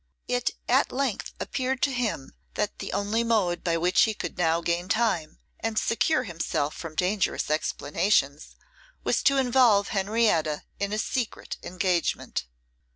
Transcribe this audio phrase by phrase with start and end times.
[0.27, 4.59] It at length appeared to him that the only mode by which he could now
[4.59, 8.55] gain time, and secure himself from dangerous explanations,
[9.03, 12.47] was to involve Henrietta in a secret engagement.